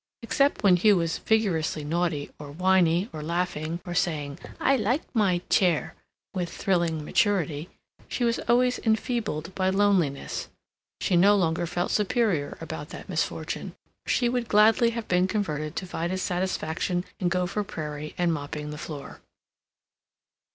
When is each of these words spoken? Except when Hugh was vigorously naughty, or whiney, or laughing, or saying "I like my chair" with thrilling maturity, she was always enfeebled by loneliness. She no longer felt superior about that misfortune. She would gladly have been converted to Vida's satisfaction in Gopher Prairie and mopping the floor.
Except 0.23 0.63
when 0.63 0.77
Hugh 0.77 0.97
was 0.97 1.19
vigorously 1.19 1.83
naughty, 1.83 2.31
or 2.39 2.49
whiney, 2.51 3.07
or 3.13 3.21
laughing, 3.21 3.79
or 3.85 3.93
saying 3.93 4.39
"I 4.59 4.75
like 4.75 5.03
my 5.13 5.41
chair" 5.47 5.93
with 6.33 6.49
thrilling 6.51 7.05
maturity, 7.05 7.69
she 8.07 8.23
was 8.23 8.39
always 8.49 8.79
enfeebled 8.79 9.53
by 9.53 9.69
loneliness. 9.69 10.47
She 11.01 11.15
no 11.15 11.35
longer 11.35 11.67
felt 11.67 11.91
superior 11.91 12.57
about 12.59 12.89
that 12.89 13.09
misfortune. 13.09 13.75
She 14.07 14.27
would 14.27 14.47
gladly 14.49 14.89
have 14.89 15.07
been 15.07 15.27
converted 15.27 15.75
to 15.75 15.85
Vida's 15.85 16.23
satisfaction 16.23 17.05
in 17.19 17.29
Gopher 17.29 17.63
Prairie 17.63 18.15
and 18.17 18.33
mopping 18.33 18.71
the 18.71 18.79
floor. 18.79 19.21